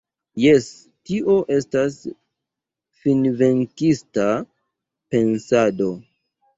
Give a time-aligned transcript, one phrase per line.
[0.43, 0.69] Jes,
[1.09, 1.99] tio estas
[3.05, 4.29] finvenkista
[5.15, 5.97] pensado.